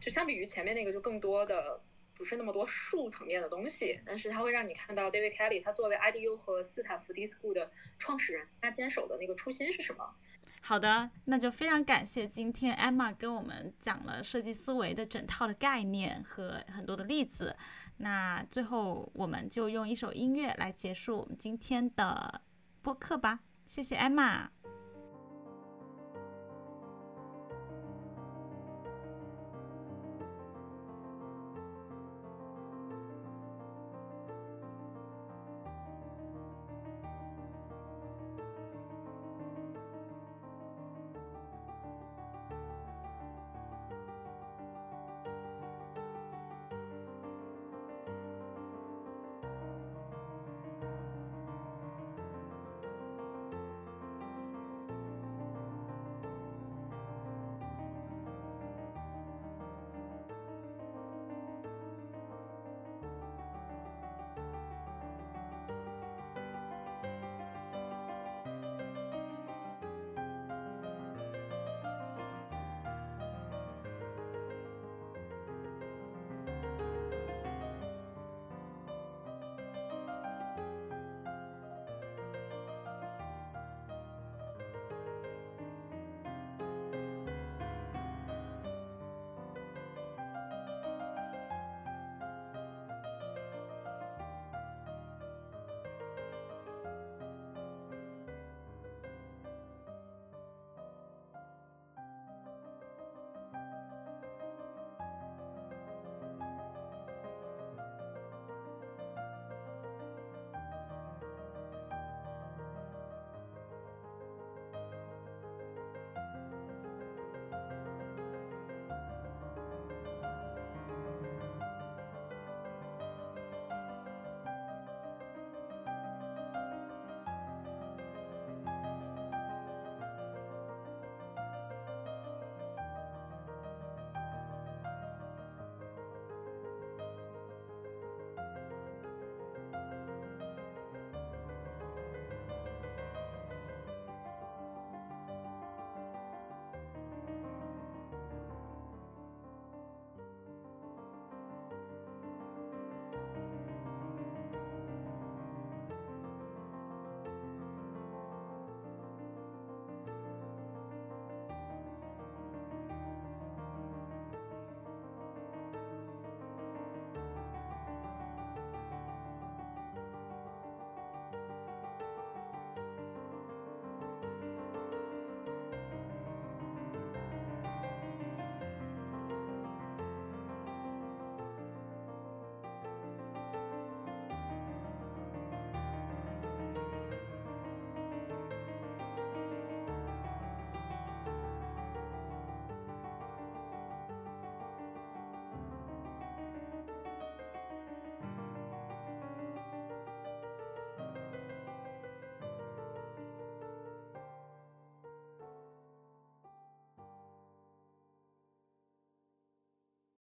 [0.00, 1.82] 就相比于前面那个就更多的。
[2.22, 7.68] 不是那么多术层面的东西，但是它会让你看到 David Kelly 他作为 IDU 和斯坦福 D School 的
[7.98, 10.08] 创始人，他坚守的那个初心是什么？
[10.60, 17.56] 好的，那就非常感谢今天 Emma 跟我们讲了设计思维的整套的概念和很多的例子。
[17.96, 22.40] 那最后我们就用一首音乐来结束我们今天的
[22.82, 23.40] 播客吧。
[23.66, 24.46] 谢谢 Emma。